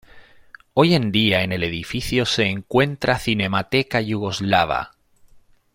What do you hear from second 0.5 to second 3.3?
Hoy en día en el edificio se encuentra